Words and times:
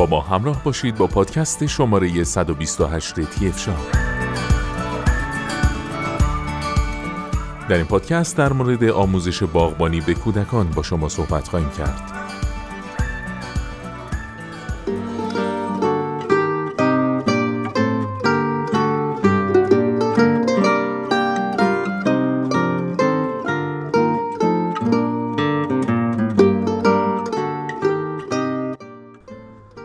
با 0.00 0.06
ما 0.06 0.20
همراه 0.20 0.64
باشید 0.64 0.96
با 0.96 1.06
پادکست 1.06 1.66
شماره 1.66 2.24
128 2.24 3.20
تیف 3.20 3.58
شام 3.58 3.80
در 7.68 7.76
این 7.76 7.84
پادکست 7.84 8.36
در 8.36 8.52
مورد 8.52 8.84
آموزش 8.84 9.42
باغبانی 9.42 10.00
به 10.00 10.14
کودکان 10.14 10.70
با 10.70 10.82
شما 10.82 11.08
صحبت 11.08 11.48
خواهیم 11.48 11.70
کرد. 11.70 12.19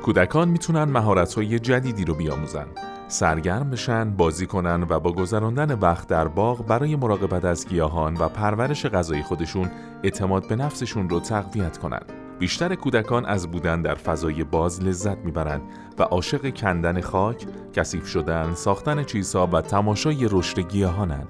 کودکان 0.06 0.50
می‌تونن 0.50 0.84
مهارت‌های 0.84 1.60
جدیدی 1.60 2.06
رو 2.06 2.14
بیاموزن. 2.14 2.66
سرگرم 3.08 3.70
بشن، 3.70 4.12
بازی 4.12 4.46
کنن 4.46 4.86
و 4.90 5.00
با 5.00 5.12
گذراندن 5.12 5.80
وقت 5.80 6.08
در 6.08 6.28
باغ 6.28 6.66
برای 6.66 6.96
مراقبت 6.96 7.46
از 7.46 7.68
گیاهان 7.68 8.18
و 8.18 8.30
پرورش 8.30 8.86
غذای 8.86 9.24
خودشون 9.24 9.72
اعتماد 10.04 10.48
به 10.48 10.56
نفسشون 10.56 11.10
رو 11.10 11.20
تقویت 11.20 11.78
کنن. 11.78 12.02
بیشتر 12.40 12.76
کودکان 12.76 13.26
از 13.26 13.52
بودن 13.52 13.82
در 13.82 13.96
فضای 13.96 14.44
باز 14.44 14.84
لذت 14.84 15.18
می‌برند 15.18 15.62
و 16.00 16.04
عاشق 16.04 16.54
کندن 16.54 17.02
خاک، 17.02 17.46
کثیف 17.74 18.08
شدن، 18.08 18.54
ساختن 18.54 19.04
چیزها 19.04 19.50
و 19.54 19.62
تماشای 19.62 20.28
رشد 20.32 20.60
گیاهانند. 20.60 21.28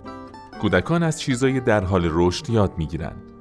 کودکان 0.61 1.03
از 1.03 1.21
چیزای 1.21 1.59
در 1.59 1.83
حال 1.83 2.09
رشد 2.11 2.49
یاد 2.49 2.71
می‌گیرند. 2.77 3.31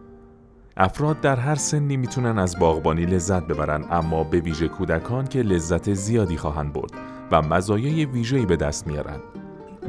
افراد 0.77 1.21
در 1.21 1.37
هر 1.37 1.55
سنی 1.55 1.97
می‌تونن 1.97 2.39
از 2.39 2.59
باغبانی 2.59 3.07
لذت 3.07 3.43
ببرن 3.47 3.85
اما 3.91 4.25
به 4.25 4.41
ویژه 4.41 4.69
کودکان 4.69 5.27
که 5.27 5.43
لذت 5.43 5.93
زیادی 5.93 6.37
خواهند 6.37 6.73
برد 6.73 6.93
و 7.31 7.43
مزایای 7.43 8.05
ویژه‌ای 8.05 8.47
به 8.47 8.57
دست 8.57 8.87
میارن. 8.87 9.21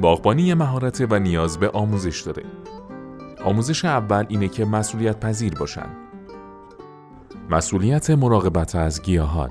باغبانی 0.01 0.53
مهارت 0.53 1.07
و 1.09 1.19
نیاز 1.19 1.59
به 1.59 1.69
آموزش 1.69 2.21
داره. 2.21 2.43
آموزش 3.45 3.85
اول 3.85 4.25
اینه 4.29 4.47
که 4.47 4.65
مسئولیت 4.65 5.19
پذیر 5.19 5.53
باشن. 5.55 5.87
مسئولیت 7.49 8.09
مراقبت 8.09 8.75
از 8.75 9.01
گیاهان 9.01 9.49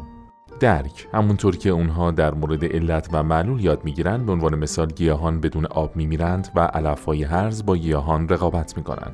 درک 0.60 1.08
همونطور 1.12 1.56
که 1.56 1.70
اونها 1.70 2.10
در 2.10 2.34
مورد 2.34 2.64
علت 2.64 3.08
و 3.12 3.22
معلول 3.22 3.64
یاد 3.64 3.84
می‌گیرن 3.84 4.26
به 4.26 4.32
عنوان 4.32 4.54
مثال 4.58 4.86
گیاهان 4.86 5.40
بدون 5.40 5.66
آب 5.66 5.96
میمیرند 5.96 6.48
و 6.54 6.60
علفهای 6.60 7.24
هرز 7.24 7.66
با 7.66 7.76
گیاهان 7.76 8.28
رقابت 8.28 8.76
می‌کنن 8.76 9.12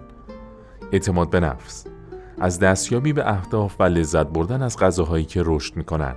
اعتماد 0.93 1.31
به 1.31 1.41
نفس 1.41 1.87
از 2.41 2.59
دستیابی 2.59 3.13
به 3.13 3.31
اهداف 3.31 3.77
و 3.81 3.83
لذت 3.83 4.27
بردن 4.27 4.63
از 4.63 4.79
غذاهایی 4.79 5.25
که 5.25 5.43
رشد 5.47 5.77
می‌کنن. 5.77 6.15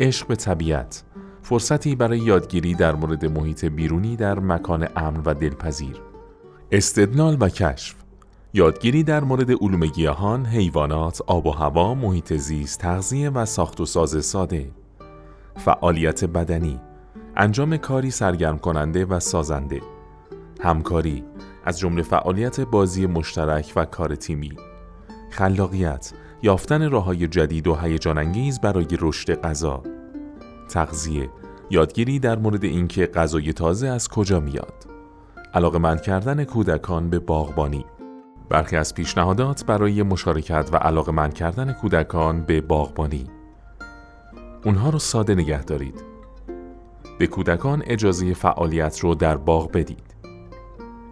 عشق 0.00 0.26
به 0.26 0.36
طبیعت. 0.36 1.04
فرصتی 1.42 1.94
برای 1.94 2.18
یادگیری 2.18 2.74
در 2.74 2.94
مورد 2.94 3.26
محیط 3.26 3.64
بیرونی 3.64 4.16
در 4.16 4.38
مکان 4.38 4.88
امن 4.96 5.22
و 5.24 5.34
دلپذیر. 5.34 6.02
استدلال 6.72 7.36
و 7.40 7.48
کشف. 7.48 7.94
یادگیری 8.54 9.02
در 9.02 9.24
مورد 9.24 9.50
علوم 9.50 9.86
گیاهان، 9.86 10.46
حیوانات، 10.46 11.20
آب 11.26 11.46
و 11.46 11.50
هوا، 11.50 11.94
محیط 11.94 12.32
زیست، 12.32 12.80
تغذیه 12.80 13.30
و 13.30 13.44
ساخت 13.44 13.80
و 13.80 13.86
ساز 13.86 14.24
ساده. 14.24 14.70
فعالیت 15.56 16.24
بدنی. 16.24 16.80
انجام 17.36 17.76
کاری 17.76 18.10
سرگرم 18.10 18.58
کننده 18.58 19.04
و 19.04 19.20
سازنده. 19.20 19.80
همکاری. 20.60 21.24
از 21.64 21.78
جمله 21.78 22.02
فعالیت 22.02 22.60
بازی 22.60 23.06
مشترک 23.06 23.72
و 23.76 23.84
کار 23.84 24.14
تیمی. 24.14 24.52
خلاقیت 25.36 26.12
یافتن 26.42 26.90
راههای 26.90 27.28
جدید 27.28 27.66
و 27.66 27.74
هیجان 27.74 28.18
انگیز 28.18 28.60
برای 28.60 28.86
رشد 29.00 29.40
غذا. 29.40 29.82
تغذیه 30.68 31.30
یادگیری 31.70 32.18
در 32.18 32.38
مورد 32.38 32.64
اینکه 32.64 33.06
غذای 33.06 33.52
تازه 33.52 33.88
از 33.88 34.08
کجا 34.08 34.40
میاد. 34.40 34.74
علاقمند 35.54 36.02
کردن 36.02 36.44
کودکان 36.44 37.10
به 37.10 37.18
باغبانی. 37.18 37.84
برخی 38.48 38.76
از 38.76 38.94
پیشنهادات 38.94 39.64
برای 39.64 40.02
مشارکت 40.02 40.70
و 40.72 40.76
علاقمند 40.76 41.34
کردن 41.34 41.72
کودکان 41.72 42.42
به 42.42 42.60
باغبانی. 42.60 43.26
اونها 44.64 44.90
رو 44.90 44.98
ساده 44.98 45.34
نگه 45.34 45.62
دارید. 45.64 46.02
به 47.18 47.26
کودکان 47.26 47.82
اجازه 47.86 48.34
فعالیت 48.34 48.98
رو 48.98 49.14
در 49.14 49.36
باغ 49.36 49.72
بدید. 49.72 50.15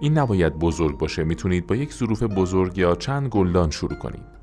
این 0.00 0.19
نباید 0.19 0.59
بزرگ 0.59 0.99
باشه. 0.99 1.25
می‌تونید 1.25 1.66
با 1.66 1.77
یک 1.77 1.93
ظروف 1.93 2.22
بزرگ 2.22 2.78
یا 2.78 2.94
چند 2.94 3.28
گلدان 3.28 3.71
شروع 3.71 3.94
کنید. 3.94 4.34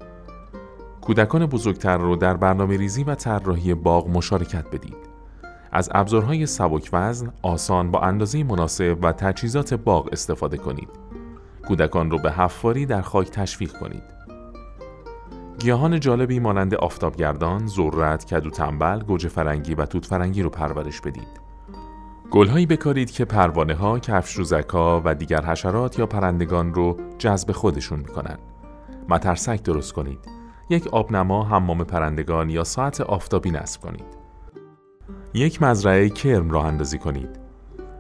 کودکان 1.02 1.46
بزرگتر 1.46 1.98
رو 1.98 2.16
در 2.16 2.38
برنامه 2.38 2.78
ریزی 2.78 3.04
و 3.04 3.16
طراحی 3.16 3.74
باغ 3.74 4.10
مشارکت 4.10 4.66
بدید. 4.72 4.98
از 5.72 5.90
ابزارهای 5.94 6.46
سبک 6.46 6.90
وزن، 6.94 7.34
آسان 7.42 7.92
با 7.92 8.00
اندازه 8.00 8.44
مناسب 8.44 8.98
و 9.02 9.12
تجهیزات 9.12 9.74
باغ 9.74 10.10
استفاده 10.12 10.58
کنید. 10.58 10.90
کودکان 11.68 12.12
رو 12.12 12.18
به 12.18 12.32
حفاری 12.32 12.86
در 12.86 13.02
خاک 13.02 13.32
تشویق 13.32 13.72
کنید. 13.72 14.04
گیاهان 15.60 16.00
جالبی 16.00 16.40
مانند 16.40 16.76
آفتابگردان، 16.76 17.68
ذرت، 17.68 18.26
کدو 18.26 18.50
تنبل، 18.50 19.00
گوجه 19.00 19.30
فرنگی 19.30 19.76
و 19.76 19.86
توت 19.86 20.06
فرنگی 20.06 20.42
رو 20.42 20.50
پرورش 20.50 21.02
بدید. 21.02 21.41
گلهایی 22.32 22.66
بکارید 22.66 23.12
که 23.12 23.26
پروانه 23.26 23.74
ها، 23.74 24.00
کفش 24.00 24.54
و 25.06 25.14
دیگر 25.14 25.46
حشرات 25.46 26.00
یا 26.00 26.06
پرندگان 26.06 26.74
رو 26.74 26.98
جذب 27.18 27.52
خودشون 27.52 28.00
می‌کنن. 28.00 28.38
مترسک 29.10 29.64
درست 29.64 29.94
کنید. 29.94 30.20
یک 30.70 30.88
آبنما، 30.88 31.44
حمام 31.44 31.84
پرندگان 31.84 32.50
یا 32.50 32.64
ساعت 32.64 33.02
آفتابی 33.02 33.52
نصب 33.52 33.82
کنید. 33.82 34.06
یک 35.34 35.62
مزرعه 35.62 36.10
کرم 36.10 36.52
راه 36.52 36.66
اندازی 36.66 36.98
کنید. 36.98 37.30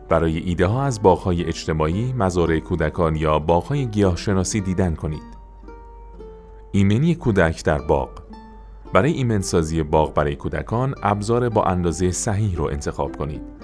برای 0.09 0.37
ایده 0.37 0.65
ها 0.65 0.83
از 0.83 1.01
باغهای 1.01 1.45
اجتماعی، 1.45 2.13
مزارع 2.13 2.59
کودکان 2.59 3.15
یا 3.15 3.39
باغهای 3.39 3.85
گیاهشناسی 3.85 4.61
دیدن 4.61 4.95
کنید. 4.95 5.37
ایمنی 6.71 7.15
کودک 7.15 7.65
در 7.65 7.81
باغ 7.81 8.09
برای 8.93 9.11
ایمنسازی 9.11 9.83
باغ 9.83 10.13
برای 10.13 10.35
کودکان 10.35 10.95
ابزار 11.03 11.49
با 11.49 11.63
اندازه 11.63 12.11
صحیح 12.11 12.55
رو 12.55 12.65
انتخاب 12.65 13.17
کنید. 13.17 13.60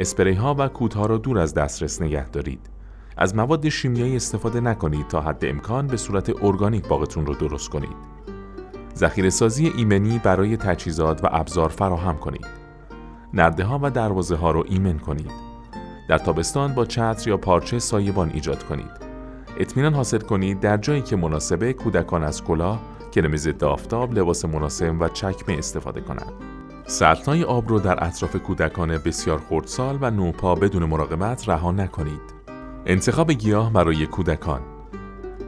اسپری 0.00 0.34
ها 0.34 0.54
و 0.58 0.68
کودها 0.68 1.06
را 1.06 1.18
دور 1.18 1.38
از 1.38 1.54
دسترس 1.54 2.02
نگه 2.02 2.28
دارید. 2.28 2.70
از 3.16 3.36
مواد 3.36 3.68
شیمیایی 3.68 4.16
استفاده 4.16 4.60
نکنید 4.60 5.08
تا 5.08 5.20
حد 5.20 5.44
امکان 5.44 5.86
به 5.86 5.96
صورت 5.96 6.44
ارگانیک 6.44 6.88
باغتون 6.88 7.26
رو 7.26 7.34
درست 7.34 7.70
کنید. 7.70 7.96
ذخیره 8.96 9.30
سازی 9.30 9.72
ایمنی 9.76 10.18
برای 10.18 10.56
تجهیزات 10.56 11.24
و 11.24 11.28
ابزار 11.30 11.68
فراهم 11.68 12.16
کنید. 12.16 12.46
نرده 13.34 13.64
ها 13.64 13.80
و 13.82 13.90
دروازه 13.90 14.36
ها 14.36 14.50
رو 14.50 14.64
ایمن 14.68 14.98
کنید. 14.98 15.30
در 16.08 16.18
تابستان 16.18 16.74
با 16.74 16.84
چتر 16.84 17.28
یا 17.28 17.36
پارچه 17.36 17.78
سایبان 17.78 18.30
ایجاد 18.34 18.62
کنید. 18.62 18.90
اطمینان 19.56 19.94
حاصل 19.94 20.18
کنید 20.18 20.60
در 20.60 20.76
جایی 20.76 21.02
که 21.02 21.16
مناسبه 21.16 21.72
کودکان 21.72 22.24
از 22.24 22.44
کلاه، 22.44 22.80
کرم 23.12 23.36
ضد 23.36 23.64
آفتاب، 23.64 24.12
لباس 24.14 24.44
مناسب 24.44 24.96
و 25.00 25.08
چکمه 25.08 25.58
استفاده 25.58 26.00
کنند. 26.00 26.59
سطلای 26.90 27.44
آب 27.44 27.68
رو 27.68 27.80
در 27.80 28.04
اطراف 28.04 28.36
کودکان 28.36 28.98
بسیار 28.98 29.40
خردسال 29.48 29.98
و 30.00 30.10
نوپا 30.10 30.54
بدون 30.54 30.84
مراقبت 30.84 31.48
رها 31.48 31.72
نکنید. 31.72 32.20
انتخاب 32.86 33.32
گیاه 33.32 33.72
برای 33.72 34.06
کودکان 34.06 34.60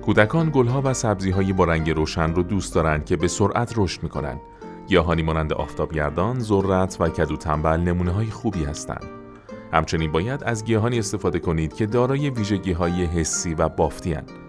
کودکان 0.02 0.50
گلها 0.50 0.82
و 0.84 0.94
سبزیهایی 0.94 1.52
با 1.52 1.64
رنگ 1.64 1.90
روشن 1.90 2.34
رو 2.34 2.42
دوست 2.42 2.74
دارند 2.74 3.04
که 3.04 3.16
به 3.16 3.28
سرعت 3.28 3.72
رشد 3.76 4.02
می‌کنند. 4.02 4.40
گیاهانی 4.86 5.22
مانند 5.22 5.52
آفتابگردان، 5.52 6.40
ذرت 6.40 6.96
و 7.00 7.08
کدو 7.08 7.36
تنبل 7.36 7.80
نمونه 7.80 8.10
های 8.10 8.30
خوبی 8.30 8.64
هستند. 8.64 9.04
همچنین 9.72 10.12
باید 10.12 10.44
از 10.44 10.64
گیاهانی 10.64 10.98
استفاده 10.98 11.38
کنید 11.38 11.74
که 11.74 11.86
دارای 11.86 12.30
ویژگی 12.30 12.72
های 12.72 13.04
حسی 13.04 13.54
و 13.54 13.68
بافتی 13.68 14.12
هستند. 14.12 14.41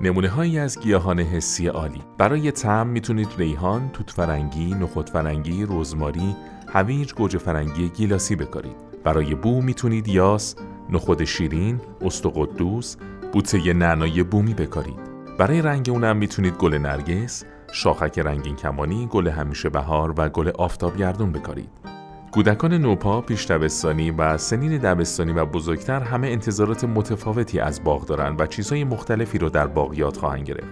نمونه 0.00 0.28
هایی 0.28 0.58
از 0.58 0.80
گیاهان 0.80 1.20
حسی 1.20 1.66
عالی 1.66 2.02
برای 2.18 2.50
تم 2.50 2.86
می‌تونید 2.86 3.28
ریحان، 3.38 3.90
توت 3.92 4.10
فرنگی، 4.10 4.74
نخود 4.74 5.10
فرنگی، 5.10 5.66
رزماری، 5.70 6.36
هویج، 6.68 7.14
گوجه 7.14 7.38
فرنگی 7.38 7.88
گیلاسی 7.88 8.36
بکارید. 8.36 8.76
برای 9.04 9.34
بو 9.34 9.62
می‌تونید 9.62 10.08
یاس، 10.08 10.56
نخود 10.90 11.24
شیرین، 11.24 11.80
استقدوس، 12.00 12.96
بوته 13.32 13.72
نعنای 13.72 14.22
بومی 14.22 14.54
بکارید. 14.54 14.98
برای 15.38 15.62
رنگ 15.62 15.88
اونم 15.90 16.16
می‌تونید 16.16 16.54
گل 16.54 16.74
نرگس، 16.74 17.44
شاخک 17.72 18.18
رنگین 18.18 18.56
کمانی، 18.56 19.06
گل 19.06 19.28
همیشه 19.28 19.68
بهار 19.68 20.14
و 20.16 20.28
گل 20.28 20.50
آفتابگردون 20.58 21.32
بکارید. 21.32 21.93
کودکان 22.34 22.74
نوپا، 22.74 23.20
پیش 23.20 23.46
دبستانی 23.46 24.10
و 24.10 24.38
سنین 24.38 24.78
دبستانی 24.78 25.32
و 25.32 25.44
بزرگتر 25.44 26.00
همه 26.00 26.28
انتظارات 26.28 26.84
متفاوتی 26.84 27.60
از 27.60 27.84
باغ 27.84 28.06
دارند 28.06 28.40
و 28.40 28.46
چیزهای 28.46 28.84
مختلفی 28.84 29.38
رو 29.38 29.48
در 29.48 29.66
باغ 29.66 29.98
یاد 29.98 30.16
خواهند 30.16 30.42
گرفت. 30.42 30.68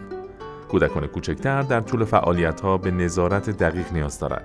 کودکان 0.69 1.07
کوچکتر 1.07 1.63
در 1.63 1.81
طول 1.81 2.05
فعالیت 2.05 2.61
ها 2.61 2.79
به 2.79 2.91
نظارت 2.91 3.51
دقیق 3.51 3.93
نیاز 3.93 4.19
دارند. 4.19 4.45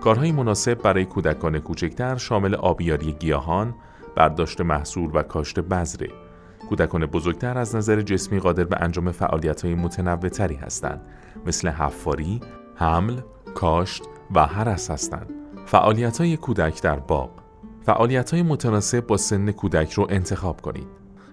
کارهای 0.00 0.32
مناسب 0.32 0.74
برای 0.74 1.04
کودکان 1.04 1.58
کوچکتر 1.58 2.16
شامل 2.16 2.54
آبیاری 2.54 3.12
گیاهان، 3.12 3.74
برداشت 4.16 4.60
محصول 4.60 5.10
و 5.14 5.22
کاشت 5.22 5.60
بذره. 5.60 6.08
کودکان 6.68 7.06
بزرگتر 7.06 7.58
از 7.58 7.76
نظر 7.76 8.02
جسمی 8.02 8.38
قادر 8.38 8.64
به 8.64 8.76
انجام 8.80 9.12
فعالیت 9.12 9.64
های 9.64 9.74
متنوعتری 9.74 10.54
هستند 10.54 11.06
مثل 11.46 11.68
حفاری، 11.68 12.40
حمل، 12.74 13.20
کاشت 13.54 14.02
و 14.34 14.46
هرس 14.46 14.90
هستند. 14.90 15.45
فعالیت 15.66 16.18
های 16.18 16.36
کودک 16.36 16.82
در 16.82 16.98
باغ 16.98 17.30
فعالیت 17.86 18.30
های 18.30 18.42
متناسب 18.42 19.06
با 19.06 19.16
سن 19.16 19.52
کودک 19.52 19.92
رو 19.92 20.06
انتخاب 20.10 20.60
کنید. 20.60 20.86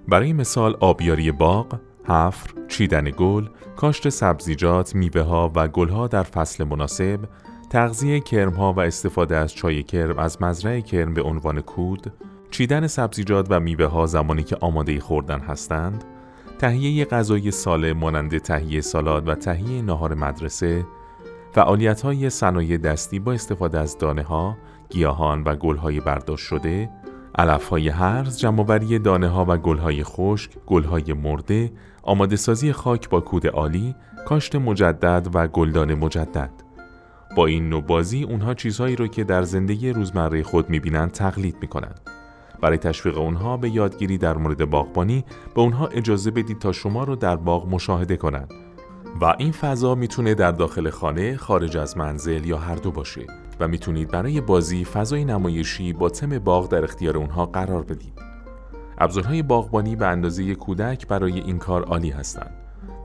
برای 0.07 0.33
مثال 0.33 0.77
آبیاری 0.79 1.31
باغ، 1.31 1.79
حفر، 2.03 2.49
چیدن 2.67 3.11
گل، 3.17 3.47
کاشت 3.75 4.09
سبزیجات، 4.09 4.95
میوه 4.95 5.21
ها 5.21 5.51
و 5.55 5.67
گل 5.67 5.89
ها 5.89 6.07
در 6.07 6.23
فصل 6.23 6.63
مناسب، 6.63 7.19
تغذیه 7.69 8.19
کرم 8.19 8.53
ها 8.53 8.73
و 8.73 8.79
استفاده 8.79 9.35
از 9.35 9.53
چای 9.53 9.83
کرم 9.83 10.19
از 10.19 10.41
مزرعه 10.41 10.81
کرم 10.81 11.13
به 11.13 11.21
عنوان 11.21 11.61
کود، 11.61 12.13
چیدن 12.51 12.87
سبزیجات 12.87 13.47
و 13.49 13.59
میوه 13.59 13.85
ها 13.85 14.05
زمانی 14.05 14.43
که 14.43 14.57
آماده 14.61 14.99
خوردن 14.99 15.39
هستند، 15.39 16.03
تهیه 16.59 17.05
غذای 17.05 17.51
سالم 17.51 17.97
مانند 17.97 18.37
تهیه 18.37 18.81
سالاد 18.81 19.27
و 19.27 19.35
تهیه 19.35 19.81
ناهار 19.81 20.13
مدرسه، 20.13 20.85
فعالیت 21.53 22.01
های 22.01 22.29
صنایع 22.29 22.77
دستی 22.77 23.19
با 23.19 23.33
استفاده 23.33 23.79
از 23.79 23.97
دانه 23.97 24.23
ها، 24.23 24.57
گیاهان 24.89 25.43
و 25.43 25.55
گل 25.55 25.77
های 25.77 25.99
برداشت 25.99 26.45
شده، 26.47 26.89
علف 27.35 27.69
های 27.69 27.89
هرز، 27.89 28.37
جمعوری 28.37 28.99
دانه 28.99 29.27
ها 29.27 29.45
و 29.47 29.57
گل 29.57 29.77
های 29.77 30.03
خشک، 30.03 30.51
گل 30.65 30.83
های 30.83 31.13
مرده، 31.13 31.71
آماده 32.03 32.35
سازی 32.35 32.71
خاک 32.71 33.09
با 33.09 33.19
کود 33.19 33.47
عالی، 33.47 33.95
کاشت 34.25 34.55
مجدد 34.55 35.27
و 35.33 35.47
گلدان 35.47 35.93
مجدد. 35.93 36.51
با 37.35 37.45
این 37.45 37.69
نوع 37.69 37.81
بازی 37.81 38.23
اونها 38.23 38.53
چیزهایی 38.53 38.95
رو 38.95 39.07
که 39.07 39.23
در 39.23 39.43
زندگی 39.43 39.89
روزمره 39.89 40.43
خود 40.43 40.69
می‌بینند 40.69 41.11
تقلید 41.11 41.55
می‌کنند. 41.61 41.99
برای 42.61 42.77
تشویق 42.77 43.17
اونها 43.17 43.57
به 43.57 43.69
یادگیری 43.69 44.17
در 44.17 44.37
مورد 44.37 44.69
باغبانی 44.69 45.25
به 45.55 45.61
اونها 45.61 45.87
اجازه 45.87 46.31
بدید 46.31 46.59
تا 46.59 46.71
شما 46.71 47.03
رو 47.03 47.15
در 47.15 47.35
باغ 47.35 47.67
مشاهده 47.69 48.17
کنند 48.17 48.53
و 49.21 49.35
این 49.37 49.51
فضا 49.51 49.95
می‌تونه 49.95 50.33
در 50.33 50.51
داخل 50.51 50.89
خانه، 50.89 51.37
خارج 51.37 51.77
از 51.77 51.97
منزل 51.97 52.45
یا 52.45 52.57
هر 52.57 52.75
دو 52.75 52.91
باشه 52.91 53.27
و 53.59 53.67
می‌تونید 53.67 54.11
برای 54.11 54.41
بازی 54.41 54.85
فضای 54.85 55.25
نمایشی 55.25 55.93
با 55.93 56.09
تم 56.09 56.39
باغ 56.39 56.69
در 56.69 56.83
اختیار 56.83 57.17
اونها 57.17 57.45
قرار 57.45 57.83
بدید. 57.83 58.13
ابزارهای 58.97 59.41
باغبانی 59.41 59.95
به 59.95 60.07
اندازه 60.07 60.55
کودک 60.55 61.07
برای 61.07 61.39
این 61.39 61.57
کار 61.57 61.83
عالی 61.83 62.09
هستند. 62.09 62.51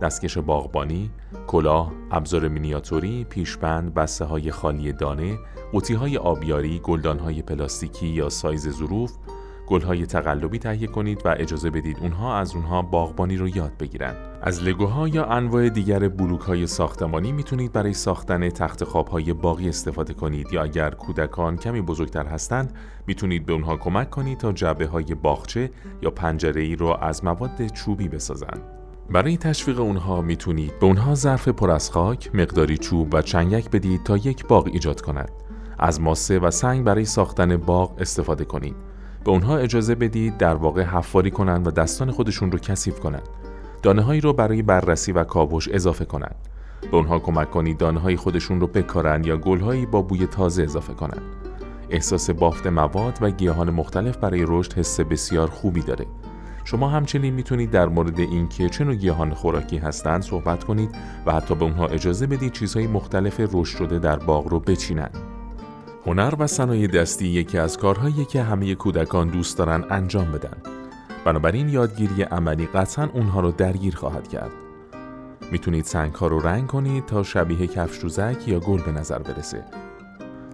دستکش 0.02 0.38
باغبانی، 0.38 1.10
کلاه، 1.46 1.92
ابزار 2.10 2.48
مینیاتوری، 2.48 3.24
پیشبند، 3.24 3.94
بسته 3.94 4.24
های 4.24 4.50
خالی 4.50 4.92
دانه، 4.92 5.38
قوطی 5.72 5.94
های 5.94 6.16
آبیاری، 6.16 6.80
گلدان 6.84 7.18
های 7.18 7.42
پلاستیکی 7.42 8.06
یا 8.06 8.28
سایز 8.28 8.68
ظروف، 8.68 9.12
گلهای 9.68 10.06
تقلبی 10.06 10.58
تهیه 10.58 10.86
کنید 10.86 11.22
و 11.24 11.34
اجازه 11.38 11.70
بدید 11.70 11.98
اونها 12.00 12.38
از 12.38 12.54
اونها 12.54 12.82
باغبانی 12.82 13.36
رو 13.36 13.48
یاد 13.48 13.72
بگیرن. 13.80 14.14
از 14.42 14.62
لگوها 14.62 15.08
یا 15.08 15.24
انواع 15.24 15.68
دیگر 15.68 16.08
بلوک 16.08 16.40
های 16.40 16.66
ساختمانی 16.66 17.32
می‌تونید 17.32 17.72
برای 17.72 17.92
ساختن 17.92 18.48
تخت 18.48 18.84
خواب 18.84 19.08
های 19.08 19.32
باقی 19.32 19.68
استفاده 19.68 20.14
کنید 20.14 20.52
یا 20.52 20.62
اگر 20.62 20.90
کودکان 20.90 21.56
کمی 21.56 21.80
بزرگتر 21.80 22.26
هستند 22.26 22.72
می‌تونید 23.06 23.46
به 23.46 23.52
اونها 23.52 23.76
کمک 23.76 24.10
کنید 24.10 24.38
تا 24.38 24.52
جعبه 24.52 24.86
های 24.86 25.14
باغچه 25.14 25.70
یا 26.02 26.10
پنجره 26.10 26.60
ای 26.62 26.76
رو 26.76 26.96
از 27.00 27.24
مواد 27.24 27.66
چوبی 27.66 28.08
بسازند. 28.08 28.60
برای 29.10 29.36
تشویق 29.36 29.80
اونها 29.80 30.20
می‌تونید 30.20 30.78
به 30.78 30.86
اونها 30.86 31.14
ظرف 31.14 31.48
پر 31.48 31.70
از 31.70 31.90
خاک، 31.90 32.34
مقداری 32.34 32.78
چوب 32.78 33.14
و 33.14 33.22
چنگک 33.22 33.70
بدید 33.70 34.02
تا 34.02 34.16
یک 34.16 34.46
باغ 34.46 34.66
ایجاد 34.66 35.00
کند. 35.00 35.30
از 35.78 36.00
ماسه 36.00 36.38
و 36.38 36.50
سنگ 36.50 36.84
برای 36.84 37.04
ساختن 37.04 37.56
باغ 37.56 37.94
استفاده 37.98 38.44
کنید. 38.44 38.76
به 39.28 39.32
اونها 39.32 39.56
اجازه 39.56 39.94
بدید 39.94 40.36
در 40.36 40.54
واقع 40.54 40.82
حفاری 40.82 41.30
کنند 41.30 41.66
و 41.66 41.70
دستان 41.70 42.10
خودشون 42.10 42.52
رو 42.52 42.58
کثیف 42.58 43.00
کنند. 43.00 43.28
دانه 43.82 44.02
هایی 44.02 44.20
رو 44.20 44.32
برای 44.32 44.62
بررسی 44.62 45.12
و 45.12 45.24
کاوش 45.24 45.68
اضافه 45.68 46.04
کنند. 46.04 46.34
به 46.90 46.96
اونها 46.96 47.18
کمک 47.18 47.50
کنید 47.50 47.78
دانه 47.78 48.00
های 48.00 48.16
خودشون 48.16 48.60
رو 48.60 48.66
بکارند 48.66 49.26
یا 49.26 49.36
گلهایی 49.36 49.86
با 49.86 50.02
بوی 50.02 50.26
تازه 50.26 50.62
اضافه 50.62 50.94
کنند. 50.94 51.22
احساس 51.90 52.30
بافت 52.30 52.66
مواد 52.66 53.18
و 53.20 53.30
گیاهان 53.30 53.70
مختلف 53.70 54.16
برای 54.16 54.44
رشد 54.48 54.72
حس 54.72 55.00
بسیار 55.00 55.50
خوبی 55.50 55.80
داره. 55.80 56.06
شما 56.64 56.88
همچنین 56.88 57.34
می‌تونید 57.34 57.70
در 57.70 57.88
مورد 57.88 58.20
اینکه 58.20 58.68
چه 58.68 58.84
نوع 58.84 58.94
گیاهان 58.94 59.34
خوراکی 59.34 59.76
هستند 59.76 60.22
صحبت 60.22 60.64
کنید 60.64 60.90
و 61.26 61.32
حتی 61.32 61.54
به 61.54 61.64
اونها 61.64 61.86
اجازه 61.86 62.26
بدید 62.26 62.52
چیزهای 62.52 62.86
مختلف 62.86 63.40
رشد 63.52 63.76
شده 63.76 63.98
در 63.98 64.16
باغ 64.18 64.48
رو 64.48 64.60
بچینند. 64.60 65.37
هنر 66.08 66.34
و 66.38 66.46
صنایع 66.46 66.86
دستی 66.86 67.26
یکی 67.26 67.58
از 67.58 67.78
کارهایی 67.78 68.24
که 68.24 68.42
همه 68.42 68.74
کودکان 68.74 69.28
دوست 69.28 69.58
دارن 69.58 69.84
انجام 69.90 70.32
بدن. 70.32 70.56
بنابراین 71.24 71.68
یادگیری 71.68 72.22
عملی 72.22 72.66
قطعا 72.66 73.08
اونها 73.12 73.40
رو 73.40 73.52
درگیر 73.52 73.96
خواهد 73.96 74.28
کرد. 74.28 74.50
می‌تونید 75.52 75.84
سنگ 75.84 76.14
ها 76.14 76.26
رو 76.26 76.40
رنگ 76.40 76.66
کنید 76.66 77.06
تا 77.06 77.22
شبیه 77.22 77.66
کفش 77.66 77.98
روزک 77.98 78.48
یا 78.48 78.60
گل 78.60 78.82
به 78.82 78.92
نظر 78.92 79.18
برسه. 79.18 79.64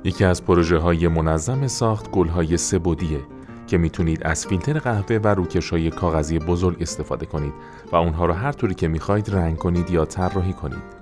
یکی 0.04 0.24
از 0.24 0.44
پروژه 0.44 0.78
های 0.78 1.08
منظم 1.08 1.66
ساخت 1.66 2.10
گل 2.10 2.28
های 2.28 2.56
سبودیه 2.56 3.20
که 3.66 3.78
می‌تونید 3.78 4.22
از 4.22 4.46
فیلتر 4.46 4.78
قهوه 4.78 5.16
و 5.16 5.28
روکش 5.28 5.70
های 5.70 5.90
کاغذی 5.90 6.38
بزرگ 6.38 6.76
استفاده 6.80 7.26
کنید 7.26 7.54
و 7.92 7.96
اونها 7.96 8.26
رو 8.26 8.32
هر 8.32 8.52
طوری 8.52 8.74
که 8.74 8.88
می‌خواید 8.88 9.30
رنگ 9.30 9.56
کنید 9.56 9.90
یا 9.90 10.04
طراحی 10.04 10.52
کنید. 10.52 10.94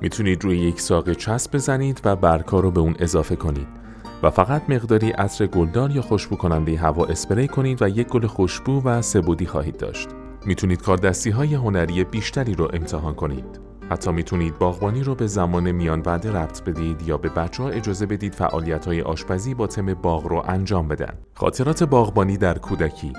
می‌تونید 0.00 0.44
روی 0.44 0.58
یک 0.58 0.80
ساقه 0.80 1.14
چسب 1.14 1.54
بزنید 1.54 2.00
و 2.04 2.16
برکا 2.16 2.60
رو 2.60 2.70
به 2.70 2.80
اون 2.80 2.94
اضافه 2.98 3.36
کنید 3.36 3.77
و 4.22 4.30
فقط 4.30 4.70
مقداری 4.70 5.10
عطر 5.10 5.46
گلدار 5.46 5.90
یا 5.90 6.02
خوشبو 6.02 6.36
کننده 6.36 6.78
هوا 6.78 7.04
اسپری 7.04 7.48
کنید 7.48 7.82
و 7.82 7.88
یک 7.88 8.08
گل 8.08 8.26
خوشبو 8.26 8.82
و 8.84 9.02
سبودی 9.02 9.46
خواهید 9.46 9.76
داشت. 9.76 10.08
می‌تونید 10.46 10.82
کاردستی 10.82 11.30
های 11.30 11.54
هنری 11.54 12.04
بیشتری 12.04 12.54
رو 12.54 12.70
امتحان 12.72 13.14
کنید. 13.14 13.60
حتی 13.90 14.12
می‌تونید 14.12 14.58
باغبانی 14.58 15.02
رو 15.02 15.14
به 15.14 15.26
زمان 15.26 15.70
میان 15.70 16.02
بعد 16.02 16.26
ربط 16.26 16.62
بدید 16.62 17.02
یا 17.02 17.16
به 17.16 17.28
بچه 17.28 17.62
ها 17.62 17.68
اجازه 17.68 18.06
بدید 18.06 18.34
فعالیت 18.34 18.86
های 18.86 19.02
آشپزی 19.02 19.54
با 19.54 19.66
تم 19.66 19.94
باغ 19.94 20.26
رو 20.26 20.42
انجام 20.48 20.88
بدن. 20.88 21.14
خاطرات 21.34 21.82
باغبانی 21.82 22.36
در 22.36 22.58
کودکی 22.58 23.12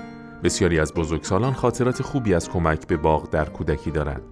بسیاری 0.44 0.80
از 0.80 0.94
بزرگسالان 0.94 1.52
خاطرات 1.52 2.02
خوبی 2.02 2.34
از 2.34 2.50
کمک 2.50 2.86
به 2.86 2.96
باغ 2.96 3.30
در 3.30 3.44
کودکی 3.44 3.90
دارند. 3.90 4.22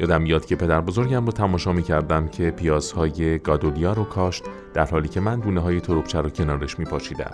یادم 0.00 0.22
میاد 0.22 0.46
که 0.46 0.56
پدر 0.56 0.80
بزرگم 0.80 1.26
رو 1.26 1.32
تماشا 1.32 1.72
می 1.72 1.82
کردم 1.82 2.28
که 2.28 2.50
پیازهای 2.50 3.38
گادولیا 3.38 3.92
رو 3.92 4.04
کاشت 4.04 4.44
در 4.74 4.86
حالی 4.86 5.08
که 5.08 5.20
من 5.20 5.40
دونه 5.40 5.60
های 5.60 5.80
تربچه 5.80 6.20
رو 6.20 6.30
کنارش 6.30 6.78
می 6.78 6.84
پاشیدم. 6.84 7.30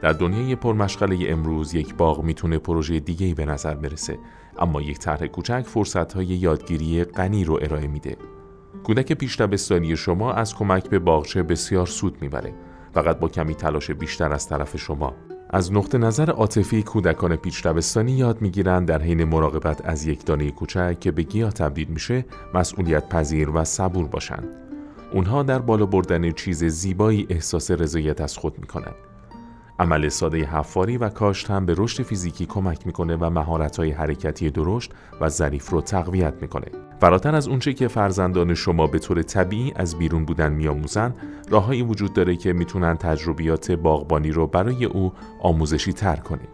در 0.00 0.12
دنیای 0.12 0.56
پرمشغله 0.56 1.30
امروز 1.30 1.74
یک 1.74 1.94
باغ 1.94 2.24
می‌تونه 2.24 2.58
پروژه 2.58 3.00
دیگه 3.00 3.34
به 3.34 3.44
نظر 3.44 3.74
برسه 3.74 4.18
اما 4.58 4.82
یک 4.82 4.98
طرح 4.98 5.26
کوچک 5.26 5.64
فرصت 5.66 6.12
های 6.12 6.26
یادگیری 6.26 7.04
غنی 7.04 7.44
رو 7.44 7.58
ارائه 7.62 7.86
میده. 7.86 8.16
کودک 8.84 9.12
پیش 9.12 9.42
شما 9.96 10.32
از 10.32 10.54
کمک 10.54 10.90
به 10.90 10.98
باغچه 10.98 11.42
بسیار 11.42 11.86
سود 11.86 12.22
می‌بره 12.22 12.54
فقط 12.94 13.18
با 13.18 13.28
کمی 13.28 13.54
تلاش 13.54 13.90
بیشتر 13.90 14.32
از 14.32 14.48
طرف 14.48 14.76
شما 14.76 15.14
از 15.54 15.72
نقطه 15.72 15.98
نظر 15.98 16.30
عاطفی 16.30 16.82
کودکان 16.82 17.36
پیچ 17.36 17.66
یاد 18.06 18.42
می‌گیرند 18.42 18.88
در 18.88 19.02
حین 19.02 19.24
مراقبت 19.24 19.80
از 19.84 20.06
یک 20.06 20.24
دانه 20.24 20.50
کوچک 20.50 21.00
که 21.00 21.10
به 21.10 21.22
گیاه 21.22 21.52
تبدیل 21.52 21.88
میشه 21.88 22.24
مسئولیت 22.54 23.08
پذیر 23.08 23.50
و 23.50 23.64
صبور 23.64 24.08
باشند. 24.08 24.48
اونها 25.12 25.42
در 25.42 25.58
بالا 25.58 25.86
بردن 25.86 26.30
چیز 26.30 26.64
زیبایی 26.64 27.26
احساس 27.30 27.70
رضایت 27.70 28.20
از 28.20 28.38
خود 28.38 28.58
می‌کنند. 28.58 28.94
عمل 29.78 30.08
ساده 30.08 30.44
حفاری 30.44 30.96
و 30.96 31.08
کاشت 31.08 31.50
هم 31.50 31.66
به 31.66 31.74
رشد 31.78 32.02
فیزیکی 32.02 32.46
کمک 32.46 32.86
می‌کنه 32.86 33.16
و 33.16 33.30
مهارت‌های 33.30 33.90
حرکتی 33.90 34.50
درشت 34.50 34.92
و 35.20 35.28
ظریف 35.28 35.70
رو 35.70 35.80
تقویت 35.80 36.34
می‌کنه. 36.40 36.66
فراتر 37.02 37.34
از 37.34 37.48
اونچه 37.48 37.72
که 37.72 37.88
فرزندان 37.88 38.54
شما 38.54 38.86
به 38.86 38.98
طور 38.98 39.22
طبیعی 39.22 39.72
از 39.76 39.98
بیرون 39.98 40.24
بودن 40.24 40.52
میآموزند، 40.52 41.16
راههایی 41.50 41.82
وجود 41.82 42.12
داره 42.12 42.36
که 42.36 42.52
می‌تونن 42.52 42.96
تجربیات 42.96 43.72
باغبانی 43.72 44.30
رو 44.30 44.46
برای 44.46 44.84
او 44.84 45.12
آموزشی 45.40 45.92
تر 45.92 46.16
کنه. 46.16 46.48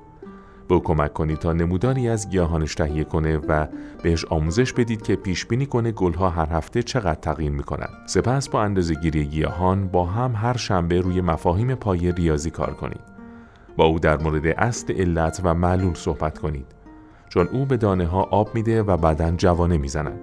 به 0.69 0.75
او 0.75 0.83
کمک 0.83 1.13
کنید 1.13 1.39
تا 1.39 1.53
نموداری 1.53 2.09
از 2.09 2.31
گیاهانش 2.31 2.75
تهیه 2.75 3.05
کنه 3.05 3.37
و 3.37 3.67
بهش 4.03 4.25
آموزش 4.25 4.73
بدید 4.73 5.03
که 5.03 5.17
پیش 5.17 5.47
بینی 5.47 5.67
کنه 5.67 5.93
گلها 5.93 6.31
هر 6.31 6.49
هفته 6.53 6.83
چقدر 6.83 7.21
تغییر 7.21 7.53
می‌کنن. 7.53 7.89
سپس 8.07 8.49
با 8.49 8.63
اندازه 8.63 8.95
گیری 8.95 9.25
گیاهان 9.25 9.89
با 9.89 10.05
هم 10.07 10.33
هر 10.35 10.57
شنبه 10.57 11.01
روی 11.01 11.21
مفاهیم 11.21 11.75
پای 11.75 12.13
ریاضی 12.13 12.51
کار 12.51 12.75
کنید. 12.75 13.19
با 13.77 13.85
او 13.85 13.99
در 13.99 14.23
مورد 14.23 14.47
اصل 14.47 14.93
علت 14.93 15.41
و 15.45 15.55
معلول 15.55 15.95
صحبت 15.95 16.39
کنید 16.39 16.67
چون 17.29 17.49
او 17.53 17.67
به 17.67 17.77
دانه 17.77 18.07
ها 18.07 18.23
آب 18.23 18.55
میده 18.55 18.83
و 18.83 18.97
بعدا 18.97 19.31
جوانه 19.31 19.77
می‌زنند 19.77 20.21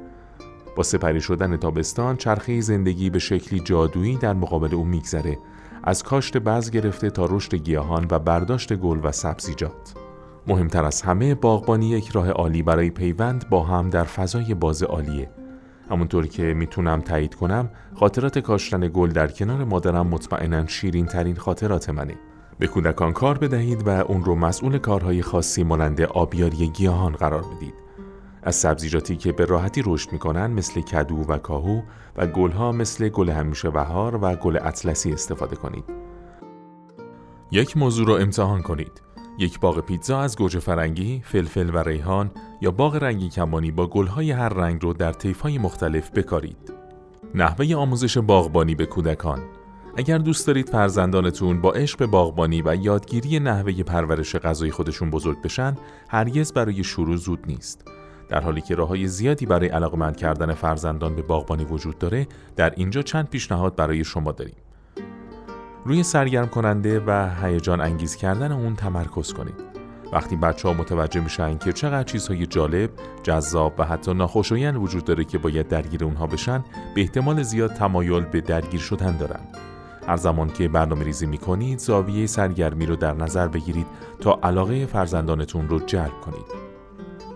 با 0.75 0.83
سپری 0.83 1.21
شدن 1.21 1.57
تابستان 1.57 2.17
چرخه 2.17 2.61
زندگی 2.61 3.09
به 3.09 3.19
شکلی 3.19 3.59
جادویی 3.59 4.17
در 4.17 4.33
مقابل 4.33 4.75
او 4.75 4.83
میگذره. 4.83 5.37
از 5.83 6.03
کاشت 6.03 6.37
بعض 6.37 6.69
گرفته 6.69 7.09
تا 7.09 7.25
رشد 7.25 7.55
گیاهان 7.55 8.07
و 8.09 8.19
برداشت 8.19 8.73
گل 8.73 8.99
و 9.03 9.11
سبزیجات 9.11 9.93
مهمتر 10.47 10.85
از 10.85 11.01
همه 11.01 11.35
باغبانی 11.35 11.89
یک 11.89 12.09
راه 12.09 12.29
عالی 12.29 12.63
برای 12.63 12.89
پیوند 12.89 13.49
با 13.49 13.63
هم 13.63 13.89
در 13.89 14.03
فضای 14.03 14.53
باز 14.53 14.83
عالیه. 14.83 15.29
همونطوری 15.89 16.29
که 16.29 16.43
می‌تونم 16.43 17.01
تایید 17.01 17.35
کنم 17.35 17.69
خاطرات 17.95 18.39
کاشتن 18.39 18.89
گل 18.93 19.09
در 19.09 19.27
کنار 19.27 19.63
مادرم 19.63 20.07
مطمئنا 20.07 20.67
شیرین 20.67 21.05
ترین 21.05 21.35
خاطرات 21.35 21.89
منه. 21.89 22.15
به 22.59 22.67
کودکان 22.67 23.13
کار 23.13 23.37
بدهید 23.37 23.87
و 23.87 23.89
اون 23.89 24.23
رو 24.23 24.35
مسئول 24.35 24.77
کارهای 24.77 25.21
خاصی 25.21 25.63
مانند 25.63 26.01
آبیاری 26.01 26.67
گیاهان 26.67 27.13
قرار 27.13 27.41
بدید. 27.41 27.84
از 28.45 28.55
سبزیجاتی 28.55 29.15
که 29.15 29.31
به 29.31 29.45
راحتی 29.45 29.83
رشد 29.85 30.11
می‌کنن 30.11 30.51
مثل 30.51 30.81
کدو 30.81 31.15
و 31.15 31.37
کاهو 31.37 31.81
و 32.15 32.27
گلها 32.27 32.71
مثل 32.71 33.09
گل 33.09 33.29
همیشه 33.29 33.69
بهار 33.69 34.19
و 34.21 34.35
گل 34.35 34.57
اطلسی 34.61 35.13
استفاده 35.13 35.55
کنید. 35.55 35.83
یک 37.51 37.77
موضوع 37.77 38.07
را 38.07 38.17
امتحان 38.17 38.61
کنید. 38.61 39.01
یک 39.39 39.59
باغ 39.59 39.79
پیتزا 39.79 40.19
از 40.19 40.37
گوجه 40.37 40.59
فرنگی، 40.59 41.21
فلفل 41.25 41.69
و 41.73 41.77
ریحان 41.77 42.31
یا 42.61 42.71
باغ 42.71 42.95
رنگی 42.95 43.29
کمانی 43.29 43.71
با 43.71 43.87
گلهای 43.87 44.31
هر 44.31 44.49
رنگ 44.49 44.83
رو 44.83 44.93
در 44.93 45.13
طیفهای 45.13 45.57
مختلف 45.57 46.11
بکارید. 46.11 46.73
نحوه 47.35 47.75
آموزش 47.75 48.17
باغبانی 48.17 48.75
به 48.75 48.85
کودکان 48.85 49.39
اگر 49.97 50.17
دوست 50.17 50.47
دارید 50.47 50.69
فرزندانتون 50.69 51.61
با 51.61 51.71
عشق 51.71 52.05
باغبانی 52.05 52.61
و 52.61 52.75
یادگیری 52.75 53.39
نحوه 53.39 53.83
پرورش 53.83 54.35
غذای 54.35 54.71
خودشون 54.71 55.09
بزرگ 55.09 55.41
بشن، 55.41 55.75
هرگز 56.09 56.53
برای 56.53 56.83
شروع 56.83 57.15
زود 57.15 57.43
نیست. 57.47 57.94
در 58.29 58.41
حالی 58.41 58.61
که 58.61 58.75
راههای 58.75 59.07
زیادی 59.07 59.45
برای 59.45 59.67
علاقمند 59.67 60.17
کردن 60.17 60.53
فرزندان 60.53 61.15
به 61.15 61.21
باغبانی 61.21 61.65
وجود 61.65 61.97
داره، 61.97 62.27
در 62.55 62.73
اینجا 62.75 63.01
چند 63.01 63.29
پیشنهاد 63.29 63.75
برای 63.75 64.03
شما 64.03 64.31
داریم. 64.31 64.55
روی 65.85 66.03
سرگرم 66.03 66.47
کننده 66.47 66.99
و 67.07 67.29
هیجان 67.43 67.81
انگیز 67.81 68.15
کردن 68.15 68.51
اون 68.51 68.75
تمرکز 68.75 69.33
کنید. 69.33 69.75
وقتی 70.13 70.35
بچه 70.35 70.67
ها 70.67 70.73
متوجه 70.73 71.21
میشن 71.21 71.57
که 71.57 71.73
چقدر 71.73 72.03
چیزهای 72.03 72.45
جالب، 72.45 72.89
جذاب 73.23 73.73
و 73.77 73.83
حتی 73.83 74.13
ناخوشایند 74.13 74.75
وجود 74.75 75.03
داره 75.03 75.23
که 75.23 75.37
باید 75.37 75.67
درگیر 75.67 76.03
اونها 76.03 76.27
بشن، 76.27 76.63
به 76.95 77.01
احتمال 77.01 77.43
زیاد 77.43 77.73
تمایل 77.73 78.23
به 78.23 78.41
درگیر 78.41 78.79
شدن 78.79 79.17
دارن. 79.17 79.39
هر 80.07 80.17
زمان 80.17 80.49
که 80.49 80.67
برنامه 80.67 81.03
ریزی 81.03 81.25
می 81.25 81.37
کنید، 81.37 81.79
زاویه 81.79 82.27
سرگرمی 82.27 82.85
رو 82.85 82.95
در 82.95 83.13
نظر 83.13 83.47
بگیرید 83.47 83.87
تا 84.19 84.39
علاقه 84.43 84.85
فرزندانتون 84.85 85.69
رو 85.69 85.79
جلب 85.79 86.21
کنید. 86.21 86.64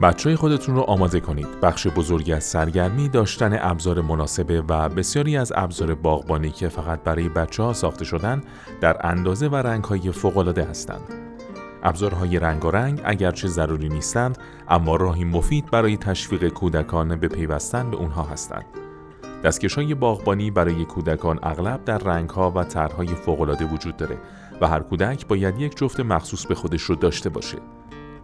بچه 0.02 0.36
خودتون 0.36 0.76
رو 0.76 0.82
آماده 0.82 1.20
کنید. 1.20 1.62
بخش 1.62 1.88
بزرگی 1.88 2.34
از 2.34 2.44
سرگرمی 2.44 3.10
داشتن 3.10 3.58
ابزار 3.62 4.02
مناسبه 4.02 4.62
و 4.62 4.90
بسیاری 4.90 5.38
از 5.38 5.52
ابزار 5.56 5.96
باغبانی 5.96 6.50
که 6.50 6.70
فقط 6.70 7.04
برای 7.04 7.30
بچه 7.30 7.64
ها 7.64 7.74
ساخته 7.74 8.06
شدن 8.06 8.44
در 8.82 9.08
اندازه 9.08 9.48
و 9.48 9.56
رنگ 9.56 9.84
های 9.84 10.12
فوقالعاده 10.12 10.64
هستند. 10.64 11.02
ابزارهای 11.84 12.40
رنگ 12.40 13.02
اگرچه 13.04 13.48
ضروری 13.48 13.90
نیستند 13.90 14.38
اما 14.70 14.96
راهی 14.96 15.24
مفید 15.24 15.72
برای 15.72 15.98
تشویق 15.98 16.48
کودکان 16.48 17.16
به 17.16 17.28
پیوستن 17.28 17.92
به 17.92 17.98
اونها 17.98 18.24
هستند. 18.24 18.66
دستکش 19.44 19.76
های 19.76 19.94
باغبانی 19.94 20.52
برای 20.52 20.86
کودکان 20.86 21.40
اغلب 21.44 21.86
در 21.86 21.98
رنگ 21.98 22.30
ها 22.30 22.52
و 22.52 22.64
طرحهای 22.64 23.08
فوقالعاده 23.08 23.66
وجود 23.66 23.98
داره 23.98 24.18
و 24.62 24.68
هر 24.68 24.80
کودک 24.80 25.28
باید 25.28 25.60
یک 25.60 25.78
جفت 25.78 26.00
مخصوص 26.00 26.46
به 26.46 26.56
خودش 26.56 26.82
رو 26.82 26.96
داشته 26.96 27.30
باشه. 27.30 27.58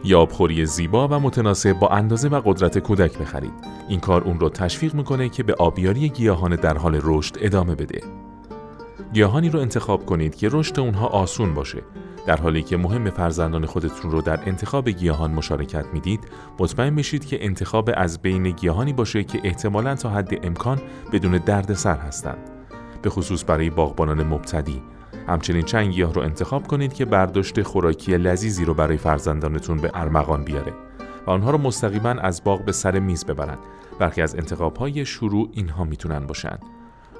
یا 0.05 0.19
آبخوری 0.19 0.65
زیبا 0.65 1.07
و 1.07 1.19
متناسب 1.19 1.73
با 1.73 1.87
اندازه 1.87 2.27
و 2.29 2.41
قدرت 2.45 2.79
کودک 2.79 3.17
بخرید. 3.17 3.53
این 3.89 3.99
کار 3.99 4.23
اون 4.23 4.39
رو 4.39 4.49
تشویق 4.49 4.93
می‌کنه 4.93 5.29
که 5.29 5.43
به 5.43 5.53
آبیاری 5.53 6.09
گیاهان 6.09 6.55
در 6.55 6.77
حال 6.77 6.99
رشد 7.03 7.37
ادامه 7.41 7.75
بده. 7.75 8.01
گیاهانی 9.13 9.49
رو 9.49 9.59
انتخاب 9.59 10.05
کنید 10.05 10.35
که 10.35 10.49
رشد 10.51 10.79
اونها 10.79 11.07
آسون 11.07 11.53
باشه. 11.53 11.83
در 12.27 12.37
حالی 12.37 12.63
که 12.63 12.77
مهم 12.77 13.09
فرزندان 13.09 13.65
خودتون 13.65 14.11
رو 14.11 14.21
در 14.21 14.39
انتخاب 14.45 14.89
گیاهان 14.89 15.31
مشارکت 15.31 15.85
می‌دید، 15.93 16.19
مطمئن 16.59 16.95
بشید 16.95 17.25
که 17.25 17.45
انتخاب 17.45 17.89
از 17.93 18.21
بین 18.21 18.51
گیاهانی 18.51 18.93
باشه 18.93 19.23
که 19.23 19.41
احتمالاً 19.43 19.95
تا 19.95 20.09
حد 20.09 20.45
امکان 20.45 20.81
بدون 21.11 21.37
دردسر 21.37 21.97
هستند. 21.97 22.49
به 23.01 23.09
خصوص 23.09 23.43
برای 23.47 23.69
باغبانان 23.69 24.23
مبتدی 24.23 24.81
همچنین 25.27 25.61
چند 25.61 25.87
گیاه 25.87 26.13
رو 26.13 26.21
انتخاب 26.21 26.67
کنید 26.67 26.93
که 26.93 27.05
برداشت 27.05 27.61
خوراکی 27.61 28.17
لذیذی 28.17 28.65
رو 28.65 28.73
برای 28.73 28.97
فرزندانتون 28.97 29.77
به 29.77 29.91
ارمغان 29.93 30.43
بیاره 30.43 30.73
و 31.27 31.31
آنها 31.31 31.51
رو 31.51 31.57
مستقیما 31.57 32.09
از 32.09 32.43
باغ 32.43 32.65
به 32.65 32.71
سر 32.71 32.99
میز 32.99 33.25
ببرند. 33.25 33.59
برخی 33.99 34.21
از 34.21 34.35
انتخاب 34.35 34.77
های 34.77 35.05
شروع 35.05 35.49
اینها 35.51 35.83
می‌تونن 35.83 36.19
باشن. 36.19 36.57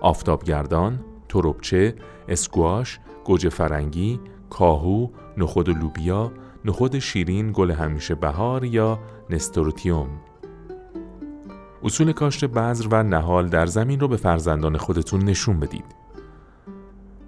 آفتابگردان، 0.02 1.00
تروبچه، 1.30 1.96
اسکواش، 2.28 3.00
گوجه 3.24 3.50
فرنگی، 3.50 4.20
کاهو، 4.50 5.08
نخود 5.38 5.70
لوبیا، 5.70 6.32
نخود 6.66 7.00
شیرین، 7.00 7.52
گل 7.52 7.72
همیشه 7.72 8.16
بهار 8.16 8.66
یا 8.66 9.00
نستروتیوم. 9.30 10.10
اصول 11.84 12.12
کاشت 12.12 12.46
بذر 12.46 12.88
و 12.92 13.04
نهال 13.04 13.48
در 13.48 13.66
زمین 13.66 14.00
رو 14.00 14.08
به 14.08 14.18
فرزندان 14.18 14.78
خودتون 14.78 15.24
نشون 15.24 15.60
بدید. 15.60 16.05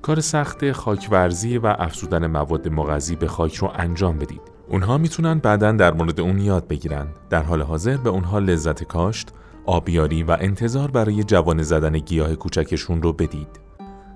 کار 0.02 0.20
سخت 0.20 0.72
خاکورزی 0.72 1.58
و 1.58 1.76
افزودن 1.80 2.28
مواد 2.28 2.68
مغذی 2.68 3.16
به 3.16 3.28
خاک 3.28 3.56
رو 3.56 3.72
انجام 3.76 4.18
بدید. 4.18 4.42
اونها 4.70 4.98
می‌تونن 4.98 5.40
بعدا 5.40 5.72
در 5.72 5.94
مورد 5.94 6.20
اون 6.20 6.40
یاد 6.40 6.68
بگیرن. 6.68 7.08
در 7.30 7.44
حال 7.44 7.62
حاضر 7.62 7.98
به 7.98 8.10
اونها 8.10 8.40
لذت 8.40 8.84
کاشت، 8.84 9.32
آبیاری 9.66 10.24
و 10.24 10.38
انتظار 10.40 10.92
برای 10.92 11.24
جوان 11.24 11.64
زدن 11.64 11.98
گیاه 12.00 12.36
کوچکشون 12.36 13.02
رو 13.02 13.14
بدید. 13.14 13.60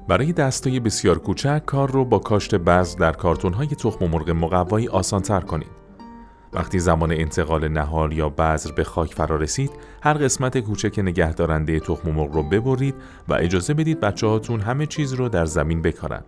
برای 0.08 0.34
دستای 0.34 0.80
بسیار 0.80 1.20
کوچک 1.20 1.62
کار 1.66 1.92
رو 1.92 2.06
با 2.06 2.20
کاشت 2.20 2.56
بذر 2.56 3.00
در 3.00 3.12
کارتون‌های 3.12 3.68
تخم 3.68 4.06
مرغ 4.08 4.30
مقوایی 4.30 4.88
آسانتر 4.88 5.40
کنید. 5.40 5.81
وقتی 6.54 6.80
زمان 6.80 7.12
انتقال 7.12 7.68
نهال 7.68 8.14
یا 8.14 8.30
بذر 8.30 8.72
به 8.72 8.84
خاک 8.84 9.14
فرا 9.14 9.36
رسید 9.36 9.72
هر 10.04 10.14
قسمت 10.14 10.58
کوچک 10.58 11.00
نگهدارنده 11.00 11.80
تخم 11.80 12.12
مرغ 12.12 12.34
رو 12.34 12.44
ببرید 12.44 12.96
و 13.28 13.34
اجازه 13.34 13.74
بدید 13.74 14.00
بچه 14.00 14.28
هاتون 14.28 14.60
همه 14.60 14.86
چیز 14.86 15.14
رو 15.14 15.30
در 15.30 15.46
زمین 15.46 15.82
بکارن. 15.82 16.24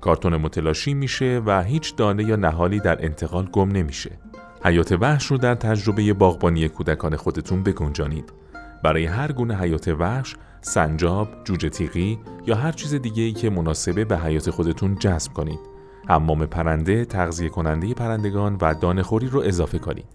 کارتون 0.00 0.36
متلاشی 0.36 0.94
میشه 0.94 1.42
و 1.46 1.62
هیچ 1.62 1.96
دانه 1.96 2.24
یا 2.24 2.36
نهالی 2.36 2.80
در 2.80 3.04
انتقال 3.04 3.44
گم 3.44 3.68
نمیشه. 3.68 4.18
حیات 4.64 4.92
وحش 4.92 5.26
رو 5.26 5.38
در 5.38 5.54
تجربه 5.54 6.12
باغبانی 6.12 6.68
کودکان 6.68 7.16
خودتون 7.16 7.62
بگنجانید. 7.62 8.32
برای 8.82 9.06
هر 9.06 9.32
گونه 9.32 9.56
حیات 9.56 9.88
وحش 9.88 10.36
سنجاب، 10.60 11.28
جوجه 11.44 11.68
تیغی 11.68 12.18
یا 12.46 12.54
هر 12.54 12.72
چیز 12.72 12.94
دیگه 12.94 13.22
ای 13.22 13.32
که 13.32 13.50
مناسبه 13.50 14.04
به 14.04 14.18
حیات 14.18 14.50
خودتون 14.50 14.94
جذب 14.94 15.32
کنید. 15.32 15.60
حمام 16.08 16.46
پرنده، 16.46 17.04
تغذیه 17.04 17.48
کننده 17.48 17.94
پرندگان 17.94 18.56
و 18.60 18.74
دانهخوری 18.74 19.26
رو 19.26 19.40
اضافه 19.40 19.78
کنید. 19.78 20.06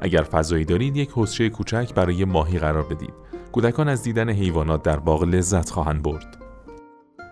اگر 0.00 0.22
فضایی 0.22 0.64
دارید 0.64 0.96
یک 0.96 1.10
حوضچه 1.10 1.48
کوچک 1.48 1.94
برای 1.94 2.24
ماهی 2.24 2.58
قرار 2.58 2.82
بدید. 2.82 3.14
کودکان 3.52 3.88
از 3.88 4.02
دیدن 4.02 4.30
حیوانات 4.30 4.82
در 4.82 4.96
باغ 4.96 5.22
لذت 5.22 5.70
خواهند 5.70 6.02
برد. 6.02 6.36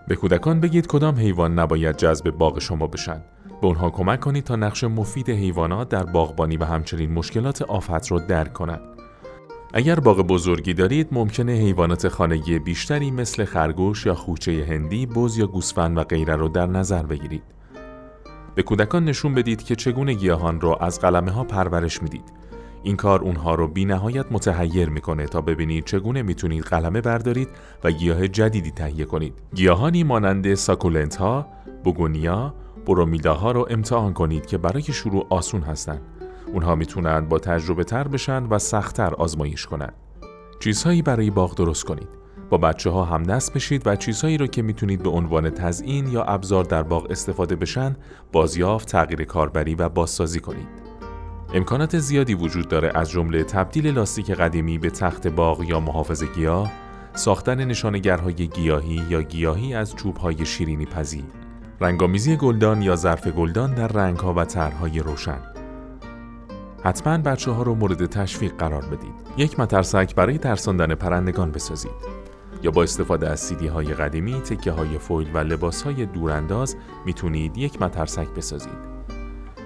به 0.09 0.17
کودکان 0.17 0.61
بگید 0.61 0.87
کدام 0.87 1.17
حیوان 1.17 1.59
نباید 1.59 1.97
جذب 1.97 2.31
باغ 2.31 2.59
شما 2.59 2.87
بشن. 2.87 3.23
به 3.61 3.67
اونها 3.67 3.91
کمک 3.91 4.21
کنید 4.21 4.45
تا 4.45 4.57
نقش 4.57 4.85
مفید 4.85 5.31
حیوانات 5.31 5.89
در 5.89 6.03
باغبانی 6.03 6.57
و 6.57 6.65
همچنین 6.65 7.13
مشکلات 7.13 7.63
آفت 7.63 8.07
رو 8.09 8.19
درک 8.19 8.53
کنند. 8.53 8.81
اگر 9.75 10.01
باغ 10.01 10.21
بزرگی 10.21 10.75
دارید 10.75 11.09
ممکنه 11.13 11.53
حیوانات 11.53 12.09
خانگی 12.09 12.59
بیشتری 12.59 13.11
مثل 13.11 13.45
خرگوش 13.45 14.07
یا 14.07 14.15
خوچه 14.15 14.67
هندی، 14.69 15.07
بز 15.07 15.39
یا 15.39 15.47
گوسفند 15.47 15.99
و 15.99 16.05
غیره 16.05 16.37
رو 16.37 16.49
در 16.49 16.67
نظر 16.67 17.03
بگیرید. 17.03 17.43
به 18.55 18.63
کودکان 18.63 19.05
نشون 19.05 19.35
بدید 19.35 19.63
که 19.63 19.77
چگونه 19.77 20.15
گیاهان 20.15 20.61
را 20.61 20.77
از 20.77 21.01
قلمه 21.01 21.31
ها 21.31 21.45
پرورش 21.45 22.03
می‌دید. 22.03 22.33
این 22.83 22.97
کار 22.97 23.21
اونها 23.21 23.55
رو 23.55 23.69
بی 23.69 23.85
نهایت 23.85 24.27
متحیر 24.31 24.89
می‌کنه 24.89 25.27
تا 25.27 25.41
ببینید 25.41 25.85
چگونه 25.85 26.23
می‌تونید 26.23 26.65
قلمه 26.65 27.01
بردارید 27.01 27.49
و 27.85 27.91
گیاه 27.91 28.29
جدیدی 28.29 28.71
تهیه 28.71 29.05
کنید. 29.05 29.35
گیاهانی 29.55 30.05
مانند 30.05 30.55
ساکولنت 30.55 31.17
ها، 31.17 31.47
بوگونیا، 31.85 32.55
برومیدا 32.87 33.35
ها 33.35 33.53
رو 33.53 33.67
امتحان 33.71 34.13
کنید 34.13 34.47
که 34.47 34.59
برای 34.59 34.83
شروع 34.83 35.27
آسون 35.31 35.61
هستند. 35.61 36.01
اونها 36.53 36.75
می‌تونند 36.75 37.29
با 37.29 37.39
تجربه 37.39 37.85
تر 37.85 38.09
بشن 38.09 38.43
و 38.43 38.59
سختتر 38.59 39.15
آزمایش 39.15 39.67
کنند. 39.67 39.95
چیزهایی 40.61 41.03
برای 41.03 41.31
باغ 41.31 41.55
درست 41.55 41.85
کنید. 41.85 42.22
با 42.53 42.59
بچه 42.59 42.91
ها 42.91 43.05
هم 43.05 43.23
دست 43.23 43.55
بشید 43.55 43.87
و 43.87 43.97
چیزهایی 43.97 44.39
رو 44.39 44.47
که 44.47 44.63
می‌تونید 44.63 45.03
به 45.03 45.09
عنوان 45.09 45.51
تزیین 45.51 46.09
یا 46.09 46.23
ابزار 46.23 46.65
در 46.65 46.83
باغ 46.83 47.07
استفاده 47.11 47.57
بشن 47.57 47.97
بازیافت، 48.33 48.89
تغییر 48.89 49.25
کاربری 49.25 49.75
و 49.75 49.89
بازسازی 49.89 50.41
کنید. 50.41 50.69
امکانات 51.55 51.99
زیادی 51.99 52.35
وجود 52.35 52.69
داره 52.69 52.93
از 52.95 53.11
جمله 53.11 53.45
تبدیل 53.45 53.87
لاستیک 53.87 54.31
قدیمی 54.31 54.79
به 54.79 54.91
تخت 54.91 55.27
باغ 55.27 55.65
یا 55.65 55.81
محافظ 55.81 56.25
گیاه، 56.25 56.73
ساختن 57.15 57.65
نشانگرهای 57.65 58.35
گیاهی 58.35 59.03
یا 59.09 59.23
گیاهی 59.23 59.75
از 59.75 59.97
چوبهای 59.97 60.47
شیرینی 60.47 60.87
پذیر، 60.87 61.25
رنگامیزی 61.81 62.37
گلدان 62.37 62.83
یا 62.83 62.97
ظرف 62.97 63.27
گلدان 63.27 63.75
در 63.75 63.89
رنگها 63.89 64.35
و 64.35 64.45
طرحهای 64.45 65.01
روشن. 65.01 65.39
حتما 66.85 67.19
بچه 67.19 67.51
ها 67.51 67.63
رو 67.63 67.75
مورد 67.75 68.07
تشویق 68.07 68.57
قرار 68.57 68.85
بدید. 68.85 69.15
یک 69.37 69.61
مترسک 69.61 70.15
برای 70.15 70.39
ترساندن 70.39 70.95
پرندگان 70.95 71.51
بسازید. 71.51 72.22
یا 72.63 72.71
با 72.71 72.83
استفاده 72.83 73.29
از 73.29 73.41
سیدی 73.41 73.67
های 73.67 73.95
قدیمی، 73.95 74.41
تکه 74.41 74.73
های 74.73 74.99
فویل 74.99 75.31
و 75.35 75.39
لباس 75.39 75.83
های 75.83 76.07
دورانداز 76.07 76.77
می‌تونید 77.07 77.59
یک 77.59 77.83
مترسک 77.83 78.29
بسازید. 78.29 78.93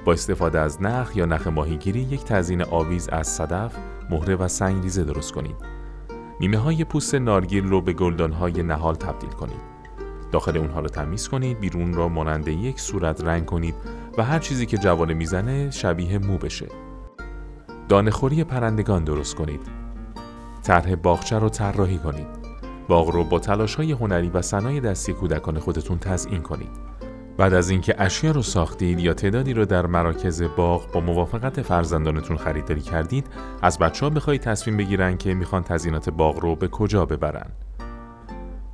با 0.04 0.12
استفاده 0.12 0.60
از 0.60 0.82
نخ 0.82 1.16
یا 1.16 1.24
نخ 1.24 1.46
ماهیگیری 1.46 2.00
یک 2.00 2.24
تزین 2.24 2.62
آویز 2.62 3.08
از 3.08 3.28
صدف، 3.28 3.76
مهره 4.10 4.36
و 4.36 4.48
سنگریزه 4.48 5.04
درست 5.04 5.32
کنید. 5.32 5.56
نیمه 6.40 6.56
های 6.56 6.84
پوست 6.84 7.14
نارگیل 7.14 7.64
رو 7.64 7.80
به 7.80 7.92
گلدان 7.92 8.32
های 8.32 8.62
نهال 8.62 8.94
تبدیل 8.94 9.30
کنید. 9.30 9.76
داخل 10.32 10.56
اونها 10.56 10.80
رو 10.80 10.88
تمیز 10.88 11.28
کنید، 11.28 11.60
بیرون 11.60 11.94
را 11.94 12.08
مانند 12.08 12.48
یک 12.48 12.80
صورت 12.80 13.24
رنگ 13.24 13.44
کنید 13.44 13.74
و 14.18 14.24
هر 14.24 14.38
چیزی 14.38 14.66
که 14.66 14.78
جوانه 14.78 15.14
می‌زنه 15.14 15.70
شبیه 15.70 16.18
مو 16.18 16.38
بشه. 16.38 16.66
دانهخوری 17.88 18.44
پرندگان 18.44 19.04
درست 19.04 19.34
کنید. 19.34 19.60
طرح 20.62 20.94
باغچه 20.94 21.38
رو 21.38 21.48
طراحی 21.48 21.98
کنید. 21.98 22.45
باغ 22.88 23.10
رو 23.10 23.24
با 23.24 23.38
تلاش 23.38 23.74
های 23.74 23.92
هنری 23.92 24.28
و 24.28 24.42
صنایع 24.42 24.80
دستی 24.80 25.12
کودکان 25.12 25.58
خودتون 25.58 25.98
تزئین 25.98 26.42
کنید. 26.42 26.96
بعد 27.38 27.54
از 27.54 27.70
اینکه 27.70 27.94
اشیا 27.98 28.30
رو 28.30 28.42
ساختید 28.42 29.00
یا 29.00 29.14
تعدادی 29.14 29.54
رو 29.54 29.64
در 29.64 29.86
مراکز 29.86 30.42
باغ 30.42 30.92
با 30.92 31.00
موافقت 31.00 31.62
فرزندانتون 31.62 32.36
خریداری 32.36 32.80
کردید 32.80 33.26
از 33.62 33.78
بچه 33.78 34.06
ها 34.06 34.10
بخواهید 34.10 34.42
تصمیم 34.42 34.76
بگیرن 34.76 35.16
که 35.16 35.34
می‌خوان 35.34 35.62
تزینات 35.62 36.10
باغ 36.10 36.38
رو 36.38 36.56
به 36.56 36.68
کجا 36.68 37.06
ببرن. 37.06 37.50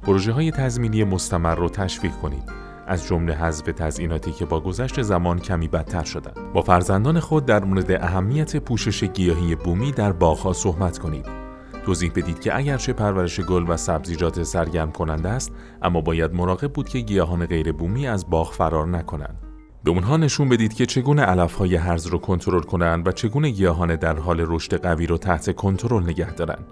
پروژه 0.02 0.32
های 0.32 0.50
تزمینی 0.50 1.04
مستمر 1.04 1.54
رو 1.54 1.68
تشویق 1.68 2.12
کنید. 2.12 2.62
از 2.86 3.06
جمله 3.06 3.34
حذف 3.34 3.64
تزئیناتی 3.64 4.32
که 4.32 4.44
با 4.44 4.60
گذشت 4.60 5.02
زمان 5.02 5.38
کمی 5.38 5.68
بدتر 5.68 6.04
شدند 6.04 6.52
با 6.54 6.62
فرزندان 6.62 7.20
خود 7.20 7.46
در 7.46 7.64
مورد 7.64 7.90
اهمیت 7.90 8.56
پوشش 8.56 9.04
گیاهی 9.04 9.54
بومی 9.54 9.92
در 9.92 10.12
باغها 10.12 10.52
صحبت 10.52 10.98
کنید. 10.98 11.41
توضیح 11.84 12.12
بدید 12.16 12.40
که 12.40 12.56
اگرچه 12.56 12.92
پرورش 12.92 13.40
گل 13.40 13.64
و 13.68 13.76
سبزیجات 13.76 14.42
سرگرم 14.42 14.92
کننده 14.92 15.28
است 15.28 15.52
اما 15.82 16.00
باید 16.00 16.34
مراقب 16.34 16.72
بود 16.72 16.88
که 16.88 16.98
گیاهان 16.98 17.46
غیر 17.46 17.72
بومی 17.72 18.06
از 18.06 18.30
باغ 18.30 18.52
فرار 18.52 18.86
نکنند. 18.86 19.38
به 19.84 19.90
اونها 19.90 20.16
نشون 20.16 20.48
بدید 20.48 20.74
که 20.74 20.86
چگونه 20.86 21.22
علفهای 21.22 21.76
هرز 21.76 22.06
رو 22.06 22.18
کنترل 22.18 22.62
کنند 22.62 23.08
و 23.08 23.12
چگونه 23.12 23.50
گیاهان 23.50 23.96
در 23.96 24.18
حال 24.18 24.44
رشد 24.48 24.82
قوی 24.82 25.06
رو 25.06 25.18
تحت 25.18 25.56
کنترل 25.56 26.02
نگه 26.02 26.34
دارند. 26.34 26.64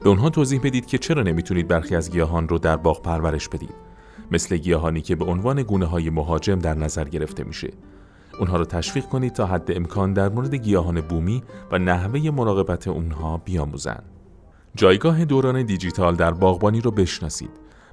به 0.00 0.08
اونها 0.08 0.30
توضیح 0.30 0.60
بدید 0.64 0.86
که 0.86 0.98
چرا 0.98 1.22
نمی‌تونید 1.22 1.68
برخی 1.68 1.96
از 1.96 2.10
گیاهان 2.10 2.48
رو 2.48 2.58
در 2.58 2.76
باغ 2.76 3.02
پرورش 3.02 3.48
بدید. 3.48 3.74
مثل 4.30 4.56
گیاهانی 4.56 5.00
که 5.00 5.16
به 5.16 5.24
عنوان 5.24 5.62
گونه 5.62 5.86
های 5.86 6.10
مهاجم 6.10 6.58
در 6.58 6.74
نظر 6.74 7.04
گرفته 7.04 7.44
میشه. 7.44 7.70
اونها 8.38 8.56
رو 8.56 8.64
تشویق 8.64 9.04
کنید 9.04 9.32
تا 9.32 9.46
حد 9.46 9.72
امکان 9.76 10.12
در 10.12 10.28
مورد 10.28 10.54
گیاهان 10.54 11.00
بومی 11.00 11.42
و 11.72 11.78
نحوه 11.78 12.30
مراقبت 12.30 12.88
اونها 12.88 13.36
بیاموزند. 13.36 14.19
جایگاه 14.74 15.24
دوران 15.24 15.62
دیجیتال 15.62 16.16
در 16.16 16.30
باغبانی 16.30 16.80
رو 16.80 16.90
بشناسید. 16.90 17.50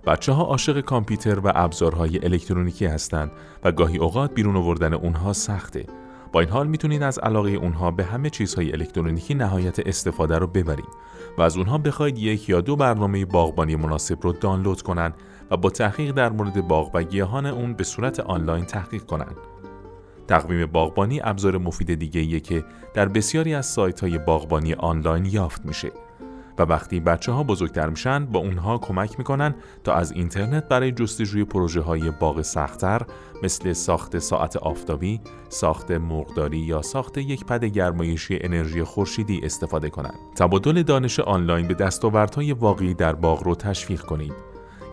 بچه 0.07 0.31
ها 0.31 0.43
عاشق 0.43 0.79
کامپیوتر 0.79 1.39
و 1.39 1.51
ابزارهای 1.55 2.25
الکترونیکی 2.25 2.85
هستند 2.85 3.31
و 3.63 3.71
گاهی 3.71 3.97
اوقات 3.97 4.33
بیرون 4.33 4.55
آوردن 4.55 4.93
اونها 4.93 5.33
سخته. 5.33 5.85
با 6.31 6.39
این 6.39 6.49
حال 6.49 6.67
می‌تونید 6.67 7.03
از 7.03 7.19
علاقه 7.19 7.49
اونها 7.49 7.91
به 7.91 8.03
همه 8.03 8.29
چیزهای 8.29 8.71
الکترونیکی 8.71 9.33
نهایت 9.33 9.87
استفاده 9.87 10.37
رو 10.37 10.47
ببرید 10.47 10.89
و 11.37 11.41
از 11.41 11.57
اونها 11.57 11.77
بخواید 11.77 12.17
یک 12.17 12.49
یا 12.49 12.61
دو 12.61 12.75
برنامه 12.75 13.25
باغبانی 13.25 13.75
مناسب 13.75 14.17
رو 14.21 14.31
دانلود 14.33 14.81
کنند 14.81 15.13
و 15.51 15.57
با 15.57 15.69
تحقیق 15.69 16.11
در 16.11 16.29
مورد 16.29 16.67
باغ 16.67 16.91
و 16.93 17.03
گیاهان 17.03 17.45
اون 17.45 17.73
به 17.73 17.83
صورت 17.83 18.19
آنلاین 18.19 18.65
تحقیق 18.65 19.03
کنند. 19.03 19.37
تقویم 20.27 20.65
باغبانی 20.65 21.21
ابزار 21.23 21.57
مفید 21.57 21.93
دیگه 21.93 22.39
که 22.39 22.65
در 22.93 23.07
بسیاری 23.07 23.53
از 23.53 23.65
سایت 23.65 23.99
های 23.99 24.17
باغبانی 24.17 24.73
آنلاین 24.73 25.25
یافت 25.25 25.65
میشه. 25.65 25.91
و 26.59 26.63
وقتی 26.63 26.99
بچه 26.99 27.31
ها 27.31 27.43
بزرگتر 27.43 27.89
میشن 27.89 28.25
با 28.25 28.39
اونها 28.39 28.77
کمک 28.77 29.17
می‌کنن 29.17 29.55
تا 29.83 29.93
از 29.93 30.11
اینترنت 30.11 30.67
برای 30.67 30.91
جستجوی 30.91 31.43
پروژه 31.43 31.81
های 31.81 32.11
باغ 32.11 32.41
سختتر 32.41 33.01
مثل 33.43 33.73
ساخت 33.73 34.19
ساعت 34.19 34.57
آفتابی، 34.57 35.21
ساخت 35.49 35.91
مرغداری 35.91 36.57
یا 36.57 36.81
ساخت 36.81 37.17
یک 37.17 37.45
پد 37.45 37.65
گرمایشی 37.65 38.39
انرژی 38.41 38.83
خورشیدی 38.83 39.41
استفاده 39.43 39.89
کنند. 39.89 40.19
تبادل 40.35 40.83
دانش 40.83 41.19
آنلاین 41.19 41.67
به 41.67 41.73
دستاوردهای 41.73 42.51
واقعی 42.51 42.93
در 42.93 43.13
باغ 43.13 43.43
رو 43.43 43.55
تشویق 43.55 44.01
کنید. 44.01 44.33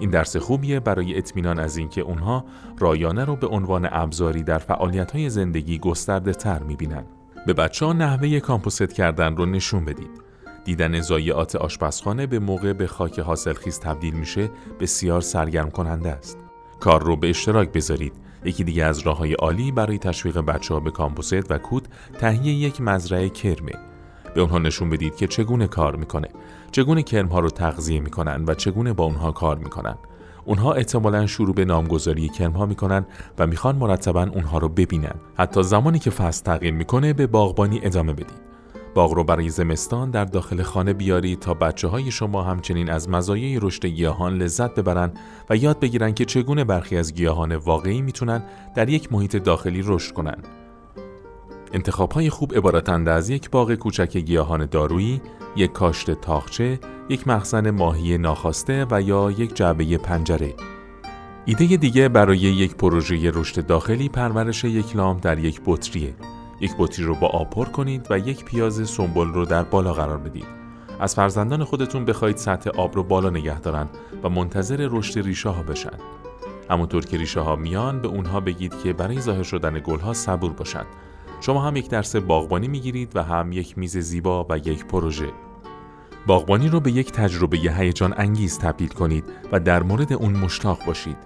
این 0.01 0.11
درس 0.11 0.37
خوبیه 0.37 0.81
برای 0.81 1.19
اطمینان 1.19 1.59
از 1.59 1.77
اینکه 1.77 2.01
اونها 2.01 2.45
رایانه 2.79 3.25
رو 3.25 3.37
به 3.37 3.47
عنوان 3.47 3.89
ابزاری 3.91 4.43
در 4.43 4.59
فعالیت‌های 4.59 5.31
زندگی 5.31 5.79
گسترده 5.79 6.33
تر 6.33 6.63
می‌بینن. 6.63 7.05
به 7.47 7.53
بچه 7.53 7.87
ها 7.87 7.93
نحوه 7.93 8.41
کامپوست 8.41 8.93
کردن 8.93 9.37
رو 9.37 9.47
نشون 9.47 9.85
بدید. 9.85 10.24
دیدن 10.65 11.01
زایعات 11.01 11.57
آشپزخانه 11.57 12.27
به 12.27 12.39
موقع 12.39 12.73
به 12.73 12.87
خاک 12.87 13.19
حاصلخیز 13.19 13.81
تبدیل 13.81 14.15
میشه 14.15 14.51
بسیار 14.81 15.21
سرگرم 15.21 15.71
کننده 15.71 16.11
است. 16.11 16.39
کار 16.81 17.03
رو 17.03 17.17
به 17.17 17.31
اشتراک 17.31 17.73
بذارید. 17.73 18.13
یکی 18.45 18.65
دیگه 18.65 18.85
از 18.85 18.99
راه 18.99 19.19
های 19.19 19.33
عالی 19.33 19.73
برای 19.73 19.99
تشویق 19.99 20.39
بچه 20.39 20.75
ها 20.75 20.81
به 20.81 20.91
کامپوست 20.91 21.51
و 21.51 21.59
کود 21.59 21.89
تهیه 22.19 22.55
یک 22.55 22.81
مزرعه 22.81 23.29
کرمه. 23.29 23.73
به 24.35 24.41
اونها 24.41 24.59
نشون 24.59 24.91
بدید 24.91 25.17
که 25.17 25.27
چگونه 25.27 25.67
کار 25.67 25.97
می‌کنه، 25.97 26.29
چگونه 26.73 27.03
کرم 27.03 27.29
ها 27.29 27.41
رو 27.41 27.51
تغذیه 27.51 28.01
می‌کنن 28.01 28.45
و 28.47 28.55
چگونه 28.55 28.93
با 28.93 29.05
اونها 29.05 29.33
کار 29.33 29.59
می‌کنن. 29.59 29.95
اونها 30.45 30.73
احتمالا 30.73 31.27
شروع 31.27 31.55
به 31.55 31.65
نامگذاری 31.65 32.29
کرم 32.29 32.53
ها 32.53 32.67
می‌کنن 32.67 33.07
و 33.39 33.47
می‌خوان 33.47 33.77
مرتبا 33.77 34.23
اونها 34.23 34.59
رو 34.59 34.69
ببینن. 34.69 35.15
حتی 35.37 35.63
زمانی 35.63 35.99
که 35.99 36.11
فصل 36.11 36.45
تغییر 36.45 36.75
می‌کنه 36.75 37.13
به 37.13 37.27
باغبانی 37.27 37.81
ادامه 37.83 38.13
بدید. 38.13 38.54
باغ 38.95 39.13
رو 39.13 39.25
برای 39.25 39.51
زمستان 39.51 40.11
در 40.11 40.25
داخل 40.25 40.63
خانه 40.63 40.93
بیارید 40.93 41.39
تا 41.39 41.55
بچه 41.55 41.89
های 41.89 42.11
شما 42.11 42.43
همچنین 42.43 42.91
از 42.91 43.09
مزایای 43.09 43.59
رشد 43.61 43.87
گیاهان 43.87 44.37
لذت 44.37 44.75
ببرن 44.75 45.13
و 45.51 45.57
یاد 45.57 45.81
بگیرن 45.81 46.15
که 46.15 46.25
چگونه 46.25 46.65
برخی 46.65 46.97
از 46.97 47.15
گیاهان 47.15 47.57
واقعی 47.57 48.03
می‌تونن 48.03 48.43
در 48.75 48.89
یک 48.89 49.13
محیط 49.13 49.37
داخلی 49.37 49.83
رشد 49.87 50.13
کنن. 50.13 50.37
انتخاب 51.73 52.13
های 52.13 52.31
خوب 52.31 52.55
عبارتند 52.55 53.09
از 53.09 53.31
یک 53.31 53.51
باغ 53.51 53.75
کوچک 53.75 54.17
گیاهان 54.17 54.67
دارویی، 54.67 55.21
یک 55.57 55.73
کاشت 55.73 56.11
تاخچه، 56.11 56.79
یک 57.09 57.29
مخزن 57.29 57.71
ماهی 57.71 58.19
ناخواسته 58.19 58.87
و 58.91 59.03
یا 59.03 59.31
یک 59.31 59.55
جعبه 59.55 59.99
پنجره. 59.99 60.55
ایده 61.45 61.77
دیگه 61.77 62.09
برای 62.09 62.39
یک 62.39 62.75
پروژه 62.75 63.31
رشد 63.35 63.67
داخلی 63.67 64.09
پرورش 64.09 64.65
یک 64.65 64.97
لام 64.97 65.19
در 65.19 65.39
یک 65.39 65.61
بطریه. 65.67 66.15
یک 66.61 66.75
بطری 66.79 67.05
رو 67.05 67.15
با 67.15 67.27
آب 67.27 67.51
پر 67.51 67.65
کنید 67.65 68.07
و 68.11 68.19
یک 68.19 68.45
پیاز 68.45 68.89
سنبل 68.89 69.29
رو 69.29 69.45
در 69.45 69.63
بالا 69.63 69.93
قرار 69.93 70.19
بدید. 70.19 70.47
از 71.01 71.15
فرزندان 71.15 71.65
خودتون 71.65 72.05
بخواید 72.05 72.37
سطح 72.37 72.71
آب 72.71 72.95
رو 72.95 73.03
بالا 73.03 73.31
نگه 73.31 73.61
دارن 73.61 73.89
و 74.23 74.29
منتظر 74.29 74.89
رشد 74.91 75.19
ریشه 75.19 75.49
ها 75.49 75.63
بشن. 75.63 75.99
همونطور 76.71 77.05
که 77.05 77.17
ریشه 77.17 77.41
ها 77.41 77.57
میان 77.57 78.01
به 78.01 78.09
اونها 78.09 78.41
بگید 78.41 78.79
که 78.83 78.93
برای 78.93 79.21
ظاهر 79.21 79.43
شدن 79.43 79.81
گل 79.85 79.99
ها 79.99 80.13
صبور 80.13 80.53
باشند. 80.53 80.87
شما 81.41 81.63
هم 81.63 81.77
یک 81.77 81.89
درس 81.89 82.17
باغبانی 82.17 82.69
می‌گیرید 82.69 83.17
و 83.17 83.23
هم 83.23 83.53
یک 83.53 83.79
میز 83.79 83.99
زیبا 83.99 84.47
و 84.51 84.59
یک 84.59 84.85
پروژه. 84.87 85.29
باغبانی 86.27 86.69
رو 86.69 86.81
به 86.81 86.91
یک 86.91 87.13
تجربه 87.13 87.57
هیجان 87.57 88.15
انگیز 88.17 88.59
تبدیل 88.59 88.89
کنید 88.89 89.25
و 89.53 89.61
در 89.61 89.83
مورد 89.83 90.13
اون 90.13 90.33
مشتاق 90.33 90.85
باشید. 90.87 91.17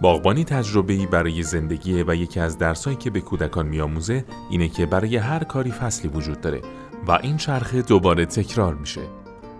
باغبانی 0.00 0.44
تجربه‌ای 0.44 1.06
برای 1.06 1.42
زندگی 1.42 2.02
و 2.02 2.14
یکی 2.14 2.40
از 2.40 2.58
درسایی 2.58 2.96
که 2.96 3.10
به 3.10 3.20
کودکان 3.20 3.66
میآموزه 3.66 4.24
اینه 4.50 4.68
که 4.68 4.86
برای 4.86 5.16
هر 5.16 5.44
کاری 5.44 5.70
فصلی 5.70 6.10
وجود 6.10 6.40
داره 6.40 6.60
و 7.08 7.12
این 7.22 7.36
چرخه 7.36 7.82
دوباره 7.82 8.26
تکرار 8.26 8.74
میشه. 8.74 9.00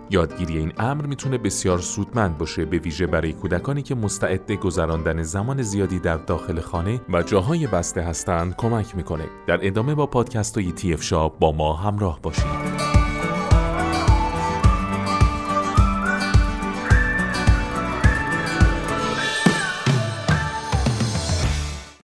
یادگیری 0.09 0.57
این 0.57 0.73
امر 0.77 1.05
می‌تونه 1.05 1.37
بسیار 1.37 1.79
سودمند 1.79 2.37
باشه 2.37 2.65
به 2.65 2.77
ویژه 2.77 3.07
برای 3.07 3.33
کودکانی 3.33 3.81
که 3.81 3.95
مستعد 3.95 4.51
گذراندن 4.51 5.23
زمان 5.23 5.61
زیادی 5.61 5.99
در 5.99 6.17
داخل 6.17 6.59
خانه 6.59 7.01
و 7.09 7.23
جاهای 7.23 7.67
بسته 7.67 8.01
هستند 8.01 8.55
کمک 8.55 8.95
می‌کنه. 8.95 9.25
در 9.47 9.67
ادامه 9.67 9.95
با 9.95 10.05
پادکست 10.05 10.57
های 10.57 10.71
تی 10.71 10.97
شاب 10.97 11.39
با 11.39 11.51
ما 11.51 11.73
همراه 11.73 12.19
باشید. 12.21 12.96